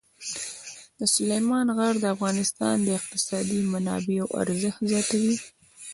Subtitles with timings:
[1.13, 5.35] سلیمان غر د افغانستان د اقتصادي منابعو ارزښت زیاتوي.